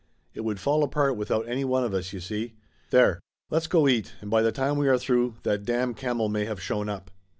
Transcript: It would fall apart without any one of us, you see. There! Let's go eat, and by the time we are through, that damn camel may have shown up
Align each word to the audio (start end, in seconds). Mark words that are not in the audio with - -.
It 0.33 0.41
would 0.41 0.59
fall 0.59 0.83
apart 0.83 1.15
without 1.15 1.47
any 1.47 1.63
one 1.63 1.83
of 1.83 1.93
us, 1.93 2.11
you 2.11 2.19
see. 2.19 2.55
There! 2.89 3.19
Let's 3.51 3.67
go 3.67 3.87
eat, 3.87 4.13
and 4.19 4.31
by 4.31 4.41
the 4.41 4.51
time 4.51 4.77
we 4.79 4.87
are 4.89 4.97
through, 4.97 5.35
that 5.43 5.63
damn 5.63 5.93
camel 5.93 6.27
may 6.27 6.45
have 6.45 6.59
shown 6.59 6.89
up 6.89 7.11